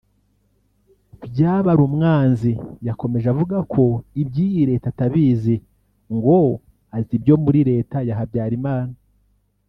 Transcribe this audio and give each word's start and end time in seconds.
Byabarumwanzi 1.31 2.51
yakomeje 2.87 3.27
avuga 3.33 3.57
ko 3.73 3.83
iby’iyi 4.21 4.63
Leta 4.69 4.85
atabizi 4.89 5.55
ngo 6.15 6.37
azi 6.97 7.11
ibyo 7.17 7.35
muri 7.43 7.59
Leta 7.71 7.97
ya 8.07 8.17
Habyalimana 8.19 8.93